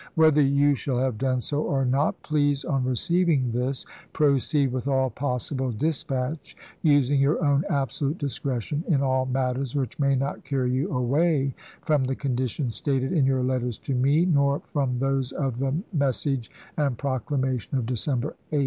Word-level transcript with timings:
Whether 0.15 0.41
you 0.41 0.73
shall 0.73 0.97
have 0.97 1.19
done 1.19 1.41
so 1.41 1.61
or 1.61 1.85
not, 1.85 2.23
please, 2.23 2.65
on 2.65 2.83
receiving 2.85 3.51
this, 3.51 3.85
proceed 4.13 4.71
with 4.71 4.87
all 4.87 5.11
possible 5.11 5.71
dis 5.71 6.03
patch 6.03 6.57
using 6.81 7.19
your 7.19 7.45
own 7.45 7.63
absolute 7.69 8.17
discretion 8.17 8.83
in 8.87 9.03
all 9.03 9.27
matters 9.27 9.75
which 9.75 9.99
may 9.99 10.15
not 10.15 10.43
carry 10.43 10.71
you 10.71 10.91
away 10.91 11.53
from 11.83 12.05
the 12.05 12.15
conditions 12.15 12.73
stated 12.73 13.11
in 13.13 13.25
your 13.25 13.43
letters, 13.43 13.77
to 13.77 13.93
me 13.93 14.25
nor 14.25 14.61
from 14.73 14.97
those 14.97 15.33
of 15.33 15.59
the 15.59 15.75
Mes 15.93 16.17
sage 16.17 16.49
and 16.77 16.97
Proclamation 16.97 17.77
of 17.77 17.85
December 17.85 18.35
8. 18.51 18.59